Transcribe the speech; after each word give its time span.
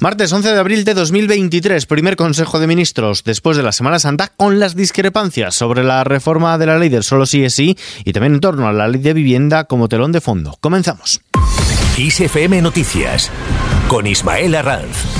Martes 0.00 0.32
11 0.32 0.52
de 0.52 0.58
abril 0.60 0.84
de 0.84 0.94
2023, 0.94 1.86
primer 1.86 2.14
Consejo 2.14 2.60
de 2.60 2.68
Ministros 2.68 3.24
después 3.24 3.56
de 3.56 3.64
la 3.64 3.72
Semana 3.72 3.98
Santa 3.98 4.28
con 4.36 4.60
las 4.60 4.76
discrepancias 4.76 5.56
sobre 5.56 5.82
la 5.82 6.04
reforma 6.04 6.56
de 6.56 6.66
la 6.66 6.78
ley 6.78 6.88
del 6.88 7.02
solo 7.02 7.26
sí 7.26 7.42
es 7.44 7.54
sí 7.54 7.76
y 8.04 8.12
también 8.12 8.34
en 8.34 8.40
torno 8.40 8.68
a 8.68 8.72
la 8.72 8.86
ley 8.86 9.00
de 9.00 9.12
vivienda 9.12 9.64
como 9.64 9.88
telón 9.88 10.12
de 10.12 10.20
fondo. 10.20 10.56
Comenzamos. 10.60 11.20
ISFM 11.96 12.62
Noticias 12.62 13.28
con 13.88 14.06
Ismael 14.06 14.54
Arranz. 14.54 15.17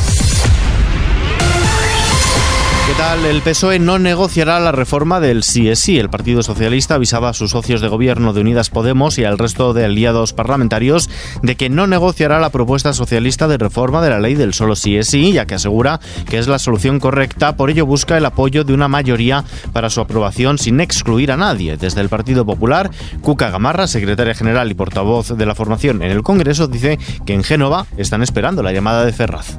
¿Qué 2.89 2.95
tal? 2.95 3.27
El 3.27 3.43
PSOE 3.43 3.79
no 3.81 3.99
negociará 3.99 4.59
la 4.61 4.73
reforma 4.73 5.21
del 5.21 5.43
sí 5.43 5.69
El 5.99 6.09
Partido 6.09 6.43
Socialista 6.43 6.95
avisaba 6.95 7.29
a 7.29 7.35
sus 7.35 7.51
socios 7.51 7.83
de 7.83 7.89
gobierno 7.89 8.33
de 8.33 8.41
Unidas 8.41 8.71
Podemos 8.71 9.19
y 9.19 9.25
al 9.25 9.37
resto 9.37 9.75
de 9.75 9.85
aliados 9.85 10.33
parlamentarios 10.33 11.11
de 11.43 11.55
que 11.55 11.69
no 11.69 11.87
negociará 11.87 12.41
la 12.41 12.49
propuesta 12.49 12.95
socialista 12.95 13.47
de 13.47 13.59
reforma 13.59 14.01
de 14.01 14.09
la 14.09 14.21
ley 14.21 14.37
del 14.37 14.55
solo 14.55 14.75
sí 14.75 14.97
es 14.97 15.09
sí, 15.09 15.35
ya 15.35 15.45
que 15.45 15.57
asegura 15.57 16.01
que 16.31 16.39
es 16.39 16.49
la 16.49 16.59
solución 16.59 16.99
correcta. 16.99 17.57
Por 17.57 17.69
ello 17.69 17.85
busca 17.85 18.17
el 18.17 18.25
apoyo 18.25 18.65
de 18.65 18.73
una 18.73 18.89
mayoría 18.89 19.45
para 19.75 19.91
su 19.91 20.01
aprobación 20.01 20.57
sin 20.57 20.81
excluir 20.81 21.31
a 21.31 21.37
nadie. 21.37 21.77
Desde 21.77 22.01
el 22.01 22.09
Partido 22.09 22.47
Popular, 22.47 22.91
Cuca 23.21 23.51
Gamarra, 23.51 23.87
secretaria 23.87 24.35
general 24.35 24.71
y 24.71 24.75
portavoz 24.75 25.37
de 25.37 25.45
la 25.45 25.55
formación 25.55 26.03
en 26.03 26.11
el 26.11 26.23
Congreso, 26.23 26.69
dice 26.69 26.99
que 27.27 27.35
en 27.35 27.45
Génova 27.45 27.85
están 27.99 28.23
esperando 28.23 28.63
la 28.63 28.73
llamada 28.73 29.05
de 29.05 29.13
Ferraz 29.13 29.59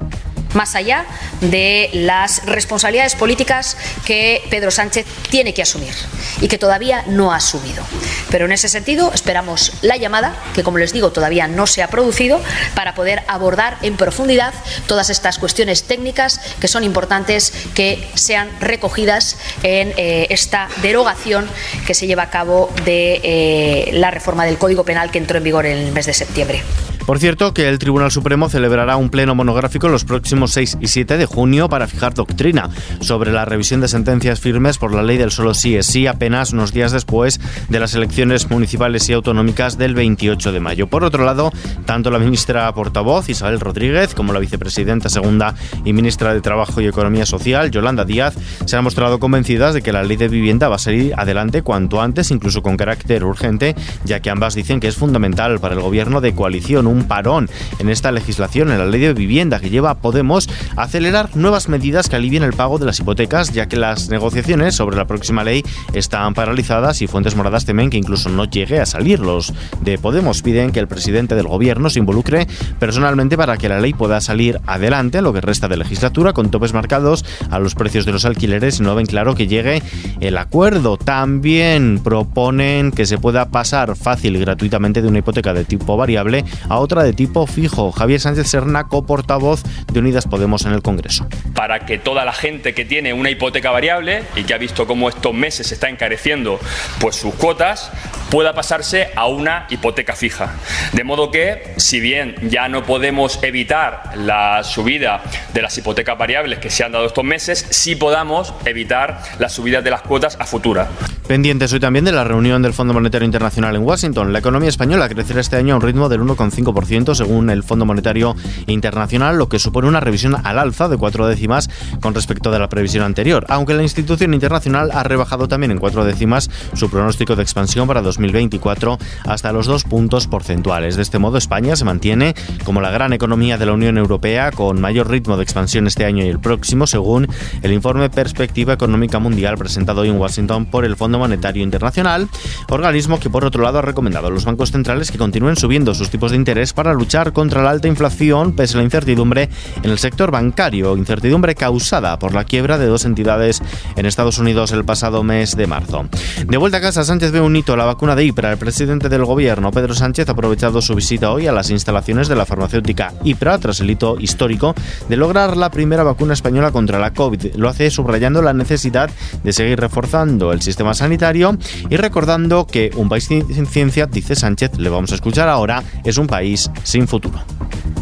más 0.54 0.76
allá 0.76 1.06
de 1.42 1.90
las 1.94 2.46
responsabilidades 2.46 3.16
políticas 3.16 3.78
que 4.06 4.42
Pedro 4.50 4.72
Sánchez 4.72 5.06
tiene 5.30 5.54
que 5.54 5.62
asumir 5.62 5.94
y 6.42 6.48
que 6.48 6.58
todavía 6.58 7.04
no 7.08 7.32
ha 7.32 7.38
asumido. 7.38 7.84
Pero 8.30 8.46
en 8.46 8.52
ese 8.52 8.70
sentido 8.70 9.12
esperamos 9.14 9.74
la 9.82 9.98
llamada, 9.98 10.36
que 10.54 10.64
como 10.64 10.78
les 10.78 10.94
digo 10.94 11.12
todavía 11.12 11.48
no 11.48 11.68
se 11.68 11.84
ha 11.84 11.88
producido, 11.88 12.42
para 12.76 12.96
poder 12.96 13.24
abordar 13.28 13.78
en 13.82 13.98
profundidad 13.98 14.54
todas 14.88 15.10
estas 15.10 15.38
cuestiones 15.38 15.84
técnicas 15.84 16.40
que 16.60 16.68
son 16.68 16.84
importantes 16.84 17.54
que 17.74 18.08
sean 18.16 18.50
recogidas 18.60 19.38
en 19.64 19.94
eh, 19.98 20.28
esta 20.30 20.68
derogación 20.82 21.50
que 21.86 21.94
se 21.94 22.08
lleva 22.08 22.24
a 22.24 22.30
cabo 22.30 22.72
de 22.86 23.22
eh, 23.24 23.90
la 23.94 24.12
reforma 24.12 24.46
del 24.46 24.58
Código 24.58 24.84
Penal 24.84 25.12
que 25.12 25.18
entró 25.18 25.38
en 25.38 25.44
vigor 25.44 25.66
en 25.66 25.78
el 25.78 25.92
mes 25.92 26.06
de 26.06 26.14
septiembre. 26.14 26.64
Por 27.10 27.18
cierto, 27.18 27.56
que 27.56 27.68
el 27.68 27.80
Tribunal 27.80 28.12
Supremo 28.12 28.50
celebrará 28.50 28.96
un 28.96 29.10
pleno 29.10 29.34
monográfico 29.34 29.88
los 29.88 30.06
próximos 30.06 30.52
6 30.52 30.78
y 30.80 30.90
7 30.90 31.18
de 31.18 31.26
junio 31.26 31.68
para 31.68 31.88
fijar 31.88 32.14
doctrina 32.14 32.70
sobre 33.02 33.32
la 33.32 33.46
revisión 33.46 33.82
de 33.82 33.88
sentencias 33.88 34.40
firmes 34.40 34.78
por 34.78 34.94
la 34.94 35.02
ley 35.02 35.18
del 35.18 35.32
solo 35.32 35.56
sí 35.56 35.76
es 35.76 35.88
sí, 35.88 36.06
apenas 36.06 36.54
unos 36.54 36.72
días 36.72 36.92
después 36.92 37.42
de 37.68 37.80
las 37.80 37.96
elecciones 37.96 38.52
municipales 38.52 39.10
y 39.10 39.14
autonómicas 39.14 39.80
del 39.80 39.96
28 39.96 40.52
de 40.52 40.60
mayo. 40.60 40.86
Por 40.86 41.04
otro 41.04 41.26
lado, 41.26 41.52
tanto 41.86 42.12
la 42.12 42.20
ministra 42.20 42.72
portavoz 42.76 43.28
Isabel 43.28 43.60
Rodríguez 43.60 44.14
como 44.14 44.32
la 44.32 44.38
vicepresidenta 44.38 45.10
segunda 45.10 45.56
y 45.84 45.94
ministra 45.94 46.36
de 46.36 46.42
Trabajo 46.42 46.80
y 46.80 46.86
Economía 46.86 47.26
Social 47.26 47.72
Yolanda 47.72 48.06
Díaz 48.06 48.36
se 48.66 48.78
han 48.78 48.84
mostrado 48.84 49.20
convencidas 49.20 49.74
de 49.74 49.82
que 49.82 49.92
la 49.92 50.04
ley 50.04 50.18
de 50.18 50.28
vivienda 50.28 50.70
va 50.70 50.76
a 50.76 50.78
salir 50.78 51.16
adelante 51.18 51.64
cuanto 51.64 52.04
antes, 52.04 52.30
incluso 52.30 52.62
con 52.62 52.78
carácter 52.78 53.24
urgente, 53.24 53.76
ya 54.06 54.20
que 54.20 54.30
ambas 54.30 54.54
dicen 54.54 54.80
que 54.80 54.88
es 54.88 54.96
fundamental 54.96 55.60
para 55.60 55.74
el 55.74 55.82
gobierno 55.82 56.22
de 56.22 56.36
coalición 56.36 56.86
un 56.86 56.99
parón 57.04 57.50
en 57.80 57.90
esta 57.90 58.12
legislación, 58.12 58.72
en 58.72 58.80
la 58.80 58.86
ley 58.86 59.02
de 59.02 59.14
vivienda, 59.14 59.60
que 59.60 59.70
lleva 59.70 59.92
a 59.92 59.96
Podemos 60.00 60.50
a 60.76 60.84
acelerar 60.84 61.36
nuevas 61.36 61.70
medidas 61.70 62.10
que 62.10 62.16
alivien 62.16 62.44
el 62.44 62.54
pago 62.54 62.80
de 62.80 62.86
las 62.86 63.00
hipotecas, 63.00 63.52
ya 63.52 63.68
que 63.68 63.78
las 63.78 64.10
negociaciones 64.10 64.76
sobre 64.76 64.98
la 64.98 65.06
próxima 65.06 65.44
ley 65.44 65.64
están 65.94 66.34
paralizadas 66.34 67.02
y 67.02 67.08
fuentes 67.08 67.36
moradas 67.36 67.66
temen 67.66 67.90
que 67.90 67.98
incluso 67.98 68.30
no 68.30 68.46
llegue 68.46 68.80
a 68.80 68.86
salir. 68.86 69.20
Los 69.20 69.54
de 69.82 69.98
Podemos 69.98 70.42
piden 70.42 70.72
que 70.72 70.80
el 70.80 70.88
presidente 70.88 71.36
del 71.36 71.48
gobierno 71.48 71.90
se 71.90 72.00
involucre 72.00 72.48
personalmente 72.80 73.38
para 73.38 73.58
que 73.58 73.70
la 73.70 73.80
ley 73.80 73.94
pueda 73.94 74.22
salir 74.22 74.60
adelante 74.66 75.22
lo 75.22 75.34
que 75.34 75.42
resta 75.42 75.68
de 75.68 75.78
legislatura 75.78 76.34
con 76.34 76.50
topes 76.50 76.74
marcados 76.74 77.26
a 77.50 77.60
los 77.60 77.76
precios 77.76 78.06
de 78.06 78.12
los 78.12 78.26
alquileres 78.26 78.80
y 78.80 78.84
no 78.84 78.96
ven 78.96 79.06
claro 79.06 79.36
que 79.36 79.48
llegue 79.48 79.82
el 80.20 80.38
acuerdo. 80.38 80.98
También 80.98 82.00
proponen 82.04 82.92
que 82.92 83.06
se 83.06 83.18
pueda 83.18 83.50
pasar 83.50 83.96
fácil 83.96 84.36
y 84.36 84.40
gratuitamente 84.40 85.02
de 85.02 85.08
una 85.08 85.20
hipoteca 85.20 85.54
de 85.54 85.66
tipo 85.66 85.98
variable 85.98 86.44
a 86.68 86.80
otra 86.80 86.89
de 86.98 87.14
tipo 87.14 87.46
fijo. 87.46 87.92
Javier 87.92 88.20
Sánchez 88.20 88.48
Serna, 88.48 88.90
portavoz 88.90 89.64
de 89.92 90.00
Unidas 90.00 90.26
Podemos 90.26 90.66
en 90.66 90.74
el 90.74 90.82
Congreso. 90.82 91.28
Para 91.54 91.86
que 91.86 92.00
toda 92.00 92.26
la 92.26 92.34
gente 92.34 92.74
que 92.74 92.86
tiene 92.86 93.14
una 93.14 93.30
hipoteca 93.30 93.72
variable 93.72 94.24
y 94.36 94.44
que 94.44 94.54
ha 94.54 94.58
visto 94.58 94.88
cómo 94.88 95.08
estos 95.10 95.34
meses 95.34 95.68
se 95.68 95.76
está 95.76 95.90
encareciendo 95.90 96.60
pues 97.00 97.16
sus 97.16 97.34
cuotas, 97.36 97.92
pueda 98.30 98.54
pasarse 98.54 99.10
a 99.16 99.28
una 99.28 99.68
hipoteca 99.70 100.16
fija. 100.16 100.56
De 100.94 101.04
modo 101.04 101.32
que, 101.32 101.74
si 101.78 102.00
bien 102.00 102.36
ya 102.50 102.68
no 102.68 102.84
podemos 102.84 103.42
evitar 103.44 104.12
la 104.16 104.64
subida 104.64 105.22
de 105.54 105.62
las 105.62 105.78
hipotecas 105.78 106.18
variables 106.18 106.60
que 106.60 106.70
se 106.70 106.84
han 106.84 106.92
dado 106.92 107.06
estos 107.06 107.24
meses, 107.24 107.66
sí 107.70 107.96
podamos 107.96 108.54
evitar 108.66 109.22
la 109.38 109.50
subida 109.50 109.82
de 109.82 109.92
las 109.92 110.02
cuotas 110.02 110.38
a 110.40 110.46
futura. 110.46 110.88
Pendientes 111.30 111.72
hoy 111.74 111.80
también 111.80 112.06
de 112.06 112.12
la 112.12 112.24
reunión 112.24 112.64
del 112.64 112.74
Fondo 112.74 112.92
Monetario 112.92 113.24
Internacional 113.24 113.76
en 113.76 113.84
Washington. 113.84 114.34
La 114.34 114.40
economía 114.40 114.68
española 114.68 115.08
crecerá 115.08 115.42
este 115.42 115.58
año 115.58 115.76
a 115.76 115.78
un 115.78 115.84
ritmo 115.84 116.10
del 116.10 116.22
1,5% 116.22 117.14
según 117.14 117.52
el 117.52 117.62
Fondo 117.62 117.86
Monetario 117.86 118.36
Internacional, 118.66 119.38
lo 119.38 119.48
que 119.48 119.60
supone 119.60 119.88
una 119.88 120.00
revisión 120.00 120.36
al 120.44 120.58
alza 120.58 120.90
de 120.90 120.98
cuatro 120.98 121.28
décimas 121.28 121.70
con 122.02 122.16
respecto 122.16 122.50
de 122.50 122.58
la 122.58 122.68
previsión 122.68 123.04
anterior, 123.04 123.46
aunque 123.48 123.76
la 123.76 123.84
institución 123.84 124.34
internacional 124.34 124.90
ha 124.92 125.04
rebajado 125.04 125.48
también 125.48 125.70
en 125.70 125.78
cuatro 125.78 126.04
décimas 126.04 126.50
su 126.74 126.90
pronóstico 126.90 127.36
de 127.36 127.44
expansión 127.44 127.88
para 127.88 128.02
2024 128.02 128.98
hasta 129.26 129.52
los 129.54 129.68
dos 129.68 129.84
puntos 129.84 130.26
porcentuales. 130.26 130.96
De 130.96 131.04
este 131.04 131.20
modo, 131.20 131.38
España 131.38 131.76
se 131.76 131.86
mantiene 131.86 132.34
como 132.66 132.82
la 132.82 132.90
gran 132.90 133.14
economía 133.14 133.60
de 133.60 133.68
la 133.68 133.74
Unión 133.74 134.00
Europea 134.00 134.52
con 134.52 134.82
mayor 134.82 135.12
ritmo 135.12 135.38
de 135.38 135.44
expansión 135.44 135.86
este 135.86 136.06
año 136.06 136.26
y 136.26 136.28
el 136.28 136.40
próximo, 136.40 136.88
según 136.88 137.28
el 137.62 137.72
informe 137.72 138.10
Perspectiva 138.10 138.74
Económica 138.74 139.20
Mundial 139.20 139.60
presentado 139.60 140.02
hoy 140.02 140.10
en 140.10 140.18
Washington 140.18 140.66
por 140.66 140.86
el 140.86 140.96
Fondo 140.96 141.19
Monetario 141.20 141.64
Internacional, 141.64 142.28
organismo 142.70 143.20
que 143.20 143.30
por 143.30 143.46
otro 143.46 143.62
lado 143.62 143.80
ha 143.80 143.84
recomendado 143.84 144.28
a 144.28 144.32
los 144.32 144.46
bancos 144.46 144.72
centrales 144.72 145.12
que 145.12 145.18
continúen 145.18 145.56
subiendo 145.56 145.94
sus 145.94 146.10
tipos 146.10 146.32
de 146.32 146.38
interés 146.38 146.74
para 146.74 146.94
luchar 146.94 147.34
contra 147.34 147.62
la 147.62 147.70
alta 147.70 147.88
inflación 147.88 148.54
pese 148.54 148.76
a 148.76 148.78
la 148.78 148.84
incertidumbre 148.84 149.50
en 149.84 149.92
el 149.92 150.00
sector 150.00 150.32
bancario, 150.32 150.98
incertidumbre 150.98 151.56
causada 151.56 152.18
por 152.18 152.34
la 152.34 152.44
quiebra 152.44 152.78
de 152.78 152.88
dos 152.88 153.06
entidades 153.06 153.62
en 153.96 154.06
Estados 154.06 154.40
Unidos 154.40 154.72
el 154.72 154.86
pasado 154.86 155.24
mes 155.24 155.56
de 155.56 155.68
marzo. 155.68 156.08
De 156.48 156.58
vuelta 156.58 156.78
a 156.78 156.82
casa, 156.82 157.04
Sánchez 157.04 157.32
ve 157.32 157.42
un 157.42 157.56
hito, 157.56 157.76
la 157.76 157.86
vacuna 157.86 158.16
de 158.16 158.26
IPRA. 158.26 158.52
El 158.52 158.58
presidente 158.58 159.10
del 159.10 159.26
gobierno, 159.26 159.72
Pedro 159.72 159.94
Sánchez, 159.94 160.30
ha 160.30 160.32
aprovechado 160.32 160.82
su 160.82 160.96
visita 160.96 161.32
hoy 161.32 161.48
a 161.48 161.52
las 161.52 161.70
instalaciones 161.70 162.28
de 162.28 162.36
la 162.36 162.46
farmacéutica 162.46 163.14
IPRA 163.24 163.58
tras 163.60 163.80
el 163.82 163.90
hito 163.90 164.18
histórico 164.20 164.74
de 165.08 165.18
lograr 165.18 165.58
la 165.58 165.70
primera 165.70 166.04
vacuna 166.04 166.34
española 166.34 166.72
contra 166.72 167.00
la 167.00 167.14
COVID. 167.14 167.56
Lo 167.56 167.70
hace 167.70 167.90
subrayando 167.92 168.42
la 168.42 168.54
necesidad 168.54 169.10
de 169.44 169.54
seguir 169.54 169.80
reforzando 169.80 170.54
el 170.54 170.62
sistema 170.62 170.94
sanitario 170.94 171.09
sanitario 171.10 171.58
y 171.90 171.98
recordando 171.98 172.68
que 172.68 172.92
un 172.96 173.10
país 173.10 173.26
sin 173.26 173.66
ciencia, 173.66 174.06
dice 174.06 174.36
Sánchez, 174.36 174.78
le 174.78 174.90
vamos 174.90 175.12
a 175.12 175.16
escuchar 175.16 175.50
ahora, 175.50 175.84
es 176.04 176.18
un 176.18 176.28
país 176.28 176.70
sin 176.84 177.08
futuro. 177.08 177.44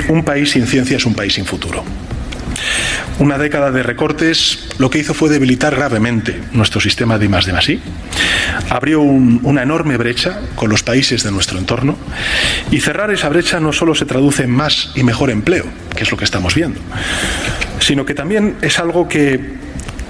Un 0.09 0.23
país 0.23 0.51
sin 0.51 0.67
ciencia 0.67 0.97
es 0.97 1.05
un 1.05 1.13
país 1.13 1.33
sin 1.33 1.45
futuro. 1.45 1.83
Una 3.19 3.37
década 3.37 3.71
de 3.71 3.81
recortes 3.81 4.67
lo 4.77 4.89
que 4.89 4.99
hizo 4.99 5.13
fue 5.13 5.29
debilitar 5.29 5.75
gravemente 5.75 6.37
nuestro 6.51 6.81
sistema 6.81 7.17
de 7.17 7.25
I 7.25 7.29
de 7.29 7.73
I. 7.73 7.81
Abrió 8.69 9.01
una 9.01 9.63
enorme 9.63 9.95
brecha 9.95 10.41
con 10.55 10.69
los 10.69 10.83
países 10.83 11.23
de 11.23 11.31
nuestro 11.31 11.57
entorno 11.57 11.95
y 12.71 12.81
cerrar 12.81 13.11
esa 13.11 13.29
brecha 13.29 13.59
no 13.61 13.71
solo 13.71 13.95
se 13.95 14.05
traduce 14.05 14.43
en 14.43 14.51
más 14.51 14.91
y 14.95 15.03
mejor 15.03 15.29
empleo, 15.29 15.65
que 15.95 16.03
es 16.03 16.11
lo 16.11 16.17
que 16.17 16.25
estamos 16.25 16.55
viendo, 16.55 16.79
sino 17.79 18.05
que 18.05 18.13
también 18.13 18.57
es 18.61 18.79
algo 18.79 19.07
que, 19.07 19.39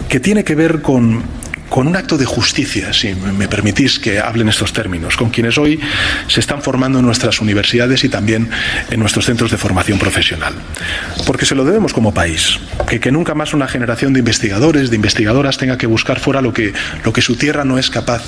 que 0.10 0.20
tiene 0.20 0.44
que 0.44 0.56
ver 0.56 0.82
con 0.82 1.37
con 1.70 1.88
un 1.88 1.96
acto 1.96 2.18
de 2.18 2.26
justicia, 2.26 2.94
si 2.94 3.14
me 3.16 3.48
permitís 3.48 4.00
que 4.00 4.20
hable 4.20 4.44
en 4.44 4.50
estos 4.50 4.74
términos, 4.74 5.18
con 5.18 5.30
quienes 5.30 5.58
hoy 5.58 5.80
se 6.28 6.40
están 6.40 6.62
formando 6.62 7.00
en 7.00 7.06
nuestras 7.06 7.42
universidades 7.42 8.04
y 8.04 8.10
también 8.10 8.50
en 8.90 9.00
nuestros 9.00 9.26
centros 9.26 9.52
de 9.52 9.58
formación 9.58 10.00
profesional. 10.00 10.54
Porque 11.26 11.46
se 11.46 11.56
lo 11.56 11.66
debemos 11.66 11.94
como 11.94 12.14
país, 12.14 12.60
que, 12.88 13.12
nunca 13.12 13.34
más 13.34 13.54
una 13.54 13.68
generación 13.68 14.14
de 14.14 14.20
investigadores, 14.20 14.90
de 14.90 14.96
investigadoras 14.96 15.58
tenga 15.58 15.78
que 15.78 15.88
buscar 15.88 16.20
fuera 16.20 16.42
lo 16.42 16.54
que 16.54 17.22
su 17.22 17.36
tierra 17.36 17.64
no 17.64 17.78
es 17.78 17.90
capaz 17.90 18.24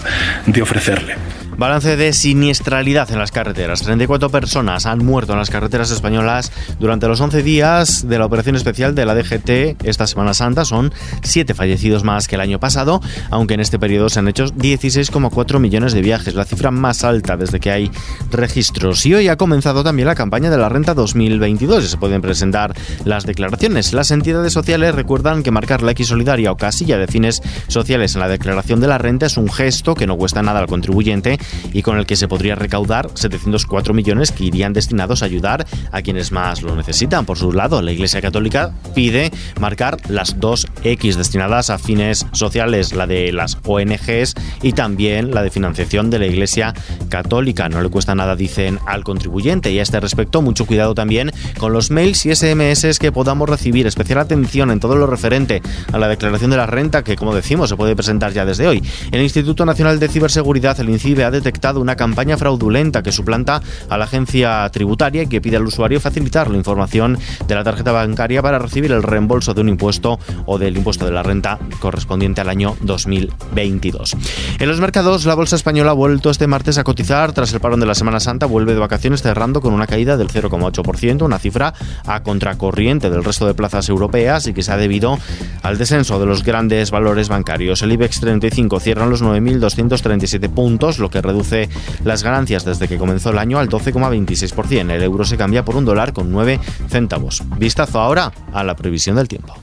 de 0.46 0.62
ofrecerle. 0.62 1.16
Balance 1.60 1.98
de 1.98 2.14
siniestralidad 2.14 3.12
en 3.12 3.20
las 3.20 3.34
carreteras. 3.34 3.82
34 3.82 4.30
personas 4.30 4.86
han 4.86 5.06
muerto 5.06 5.34
en 5.34 5.40
las 5.40 5.50
carreteras 5.50 5.92
españolas 5.92 6.54
durante 6.80 7.06
los 7.10 7.20
11 7.20 7.44
días 7.44 8.08
de 8.08 8.18
la 8.18 8.26
operación 8.26 8.56
especial 8.56 8.96
de 8.96 9.06
la 9.06 9.14
DGT 9.14 9.84
esta 9.84 10.08
Semana 10.08 10.34
Santa. 10.34 10.64
Son 10.64 10.94
7 11.22 11.54
fallecidos 11.54 12.06
más 12.06 12.30
que 12.30 12.36
el 12.36 12.42
año 12.42 12.62
pasado, 12.62 13.02
aunque 13.30 13.56
en 13.56 13.60
este 13.60 13.78
periodo 13.78 14.08
se 14.08 14.20
han 14.20 14.30
hecho 14.30 14.46
16,4 14.46 15.60
millones 15.60 15.92
de 15.92 16.02
viajes, 16.02 16.34
la 16.34 16.46
cifra 16.46 16.72
más 16.72 17.04
alta 17.04 17.36
desde 17.36 17.60
que 17.60 17.72
hay 17.72 17.92
registros. 18.32 19.06
Y 19.06 19.16
hoy 19.16 19.28
ha 19.28 19.36
comenzado 19.36 19.84
también 19.84 20.08
la 20.08 20.16
campaña 20.16 20.50
de 20.50 20.58
la 20.58 20.70
renta 20.70 20.94
2022 20.94 21.84
y 21.84 21.88
se 21.90 21.98
pueden 21.98 22.22
presentar 22.22 22.74
las 23.04 23.26
declaraciones. 23.26 23.92
Las 23.92 24.12
entidades 24.12 24.54
sociales 24.54 24.96
recuerdan 24.96 25.44
que 25.44 25.52
marcar 25.52 25.82
la 25.82 25.92
X 25.92 26.08
solidaria 26.08 26.54
o 26.54 26.56
casilla 26.56 26.98
de 26.98 27.08
fines 27.08 27.42
sociales 27.68 28.16
en 28.16 28.22
la 28.22 28.30
declaración 28.30 28.80
de 28.80 28.88
la 28.88 28.98
renta 28.98 29.26
es 29.26 29.36
un 29.36 29.52
gesto 29.52 29.94
que 29.94 30.08
no 30.08 30.16
cuesta 30.16 30.42
nada 30.42 30.62
al 30.62 30.68
contribuyente 30.68 31.38
y 31.74 31.82
con 31.82 31.98
el 31.98 32.06
que 32.06 32.16
se 32.16 32.28
podría 32.28 32.56
recaudar 32.56 33.10
704 33.14 33.94
millones 33.94 34.32
que 34.32 34.46
irían 34.46 34.74
destinados 34.74 35.22
a 35.22 35.26
ayudar 35.26 35.66
a 35.92 36.02
quienes 36.02 36.32
más 36.32 36.62
lo 36.62 36.76
necesitan. 36.76 37.26
Por 37.26 37.38
su 37.38 37.52
lado, 37.52 37.82
la 37.82 37.92
Iglesia 37.92 38.22
Católica 38.22 38.74
pide 38.96 39.32
marcar 39.60 39.98
las 40.10 40.40
dos 40.40 40.68
X 40.84 41.18
destinadas 41.18 41.70
a 41.70 41.78
fines 41.78 42.26
sociales, 42.32 42.94
la 42.94 43.08
de 43.08 43.32
las 43.32 43.58
ONGs 43.66 44.36
y 44.62 44.74
también 44.74 45.32
la 45.32 45.44
de 45.44 45.50
financiación 45.50 46.10
de 46.10 46.20
la 46.20 46.26
Iglesia 46.26 46.74
Católica. 47.10 47.70
No 47.70 47.82
le 47.82 47.90
cuesta 47.90 48.16
nada, 48.16 48.36
dicen, 48.36 48.80
al 48.86 49.04
contribuyente. 49.04 49.72
Y 49.72 49.80
a 49.80 49.84
este 49.84 50.00
respecto, 50.00 50.42
mucho 50.42 50.66
cuidado 50.66 50.96
también 50.96 51.32
con 51.58 51.74
los 51.74 51.92
mails 51.92 52.26
y 52.26 52.36
SMS 52.36 53.00
que 53.00 53.12
podamos 53.12 53.50
recibir. 53.50 53.88
Especial 53.88 54.20
atención 54.20 54.72
en 54.72 54.80
todo 54.80 54.96
lo 54.96 55.08
referente 55.08 55.62
a 55.92 55.98
la 55.98 56.08
declaración 56.08 56.52
de 56.52 56.58
la 56.58 56.66
renta, 56.66 57.04
que 57.04 57.16
como 57.16 57.36
decimos 57.36 57.70
se 57.70 57.76
puede 57.76 57.96
presentar 57.96 58.34
ya 58.34 58.46
desde 58.46 58.68
hoy. 58.68 58.84
El 59.12 59.22
Instituto 59.22 59.66
Nacional 59.66 60.00
de 60.00 60.08
Ciberseguridad, 60.08 60.80
el 60.80 60.90
INCIBE, 60.90 61.24
ha 61.24 61.32
detectado 61.40 61.82
una 61.82 61.96
campaña 61.96 62.38
fraudulenta 62.38 63.04
que 63.04 63.12
suplanta 63.12 63.62
a 63.90 63.98
la 63.98 64.06
agencia 64.06 64.70
tributaria 64.72 65.24
y 65.24 65.28
que 65.28 65.42
pide 65.42 65.58
al 65.58 65.66
usuario 65.66 66.00
facilitar 66.00 66.50
la 66.50 66.58
información 66.58 67.18
de 67.48 67.56
la 67.56 67.64
tarjeta 67.64 67.92
bancaria 67.92 68.42
para 68.42 68.60
recibir 68.60 68.92
el 68.92 69.04
reembolso 69.04 69.54
de 69.54 69.62
un 69.62 69.70
impuesto 69.70 70.20
o 70.46 70.58
del 70.58 70.78
impuesto 70.78 71.06
de 71.06 71.12
la 71.12 71.24
renta 71.24 71.60
correspondiente 71.80 72.42
al 72.42 72.50
año 72.50 72.76
2022. 72.82 74.16
En 74.60 74.68
los 74.68 74.80
mercados, 74.80 75.26
la 75.26 75.36
bolsa 75.36 75.56
española 75.56 75.92
ha 75.92 75.94
vuelto 75.94 76.30
este 76.30 76.48
martes 76.48 76.78
a 76.78 76.84
cotizar 76.84 77.32
tras 77.34 77.54
el 77.54 77.60
parón 77.60 77.80
de 77.80 77.86
la 77.86 77.96
Semana 77.96 78.20
Santa, 78.20 78.46
vuelve 78.46 78.74
de 78.74 78.80
vacaciones 78.80 79.22
cerrando 79.22 79.62
con 79.62 79.74
una 79.74 79.88
caída 79.88 80.18
del 80.18 80.30
0,8%, 80.30 81.24
una 81.24 81.40
cifra 81.40 81.74
a 82.06 82.24
contracorriente 82.24 83.10
del 83.10 83.24
resto 83.24 83.46
de 83.46 83.54
plazas 83.54 83.90
europeas 83.90 84.48
y 84.48 84.54
que 84.54 84.64
se 84.64 84.72
ha 84.72 84.78
debido 84.78 85.18
al 85.64 85.78
descenso 85.78 86.20
de 86.20 86.26
los 86.26 86.44
grandes 86.44 86.92
valores 86.92 87.30
bancarios. 87.30 87.82
El 87.82 87.92
IBEX 87.94 88.20
35 88.20 88.80
cierra 88.80 89.06
los 89.06 89.24
9.237 89.24 90.50
puntos, 90.50 91.00
lo 91.00 91.10
que 91.10 91.22
reduce 91.30 91.70
las 92.04 92.24
ganancias 92.24 92.66
desde 92.66 92.88
que 92.88 92.98
comenzó 92.98 93.30
el 93.30 93.38
año 93.38 93.60
al 93.60 93.70
12,26%. 93.70 94.92
El 94.92 95.04
euro 95.04 95.24
se 95.26 95.38
cambia 95.38 95.64
por 95.64 95.76
un 95.76 95.86
dólar 95.86 96.14
con 96.14 96.32
9 96.32 96.60
centavos. 96.90 97.44
Vistazo 97.58 98.00
ahora 98.00 98.32
a 98.54 98.64
la 98.64 98.76
previsión 98.76 99.16
del 99.16 99.28
tiempo. 99.28 99.56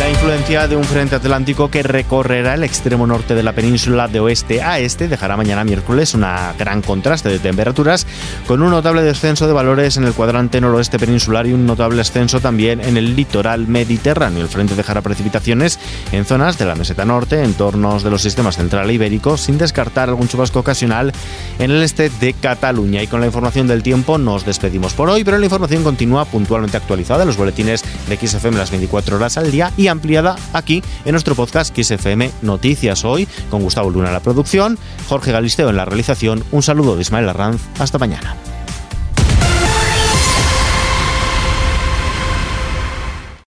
La 0.00 0.08
influencia 0.08 0.66
de 0.66 0.76
un 0.76 0.84
frente 0.84 1.16
atlántico 1.16 1.70
que 1.70 1.82
recorrerá 1.82 2.54
el 2.54 2.64
extremo 2.64 3.06
norte 3.06 3.34
de 3.34 3.42
la 3.42 3.52
península 3.52 4.08
de 4.08 4.18
oeste 4.18 4.62
a 4.62 4.78
este 4.78 5.08
dejará 5.08 5.36
mañana 5.36 5.62
miércoles 5.62 6.14
una 6.14 6.54
gran 6.58 6.80
contraste 6.80 7.28
de 7.28 7.38
temperaturas 7.38 8.06
con 8.46 8.62
un 8.62 8.70
notable 8.70 9.02
descenso 9.02 9.46
de 9.46 9.52
valores 9.52 9.98
en 9.98 10.04
el 10.04 10.14
cuadrante 10.14 10.58
noroeste 10.58 10.98
peninsular 10.98 11.46
y 11.46 11.52
un 11.52 11.66
notable 11.66 12.00
ascenso 12.00 12.40
también 12.40 12.80
en 12.80 12.96
el 12.96 13.14
litoral 13.14 13.68
mediterráneo. 13.68 14.40
El 14.40 14.48
frente 14.48 14.74
dejará 14.74 15.02
precipitaciones 15.02 15.78
en 16.12 16.24
zonas 16.24 16.56
de 16.56 16.64
la 16.64 16.76
meseta 16.76 17.04
norte, 17.04 17.44
en 17.44 17.52
tornos 17.52 18.02
de 18.02 18.10
los 18.10 18.22
sistemas 18.22 18.56
central 18.56 18.88
e 18.88 18.94
ibérico, 18.94 19.36
sin 19.36 19.58
descartar 19.58 20.08
algún 20.08 20.28
chubasco 20.28 20.60
ocasional 20.60 21.12
en 21.58 21.70
el 21.70 21.82
este 21.82 22.08
de 22.08 22.32
Cataluña. 22.32 23.02
Y 23.02 23.06
con 23.06 23.20
la 23.20 23.26
información 23.26 23.66
del 23.66 23.82
tiempo 23.82 24.16
nos 24.16 24.46
despedimos 24.46 24.94
por 24.94 25.10
hoy, 25.10 25.24
pero 25.24 25.36
la 25.36 25.44
información 25.44 25.84
continúa 25.84 26.24
puntualmente 26.24 26.78
actualizada 26.78 27.24
en 27.24 27.26
los 27.26 27.36
boletines 27.36 27.84
de 28.08 28.16
XFM 28.16 28.56
las 28.56 28.70
24 28.70 29.16
horas 29.16 29.36
al 29.36 29.50
día 29.50 29.70
y 29.76 29.89
ampliada 29.90 30.36
aquí 30.52 30.82
en 31.04 31.12
nuestro 31.12 31.34
podcast 31.34 31.76
XFM 31.76 32.30
Noticias 32.42 33.04
hoy, 33.04 33.28
con 33.50 33.62
Gustavo 33.62 33.90
Luna 33.90 34.08
en 34.08 34.14
la 34.14 34.20
producción, 34.20 34.78
Jorge 35.08 35.32
Galisteo 35.32 35.70
en 35.70 35.76
la 35.76 35.84
realización. 35.84 36.44
Un 36.52 36.62
saludo 36.62 36.96
de 36.96 37.02
Ismael 37.02 37.28
Arranz. 37.28 37.60
Hasta 37.78 37.98
mañana. 37.98 38.49